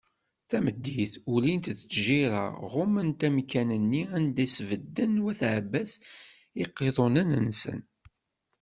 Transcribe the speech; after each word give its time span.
Tameddit, 0.49 1.13
ulint-d 1.33 1.77
tjirra, 1.91 2.45
ɣumment 2.73 3.21
amkan-nni 3.27 4.03
anda 4.15 4.41
i 4.45 4.47
sbedden 4.55 5.13
wat 5.23 5.41
Ɛebbas 5.53 5.91
iqiḍunen-nsen. 6.63 7.79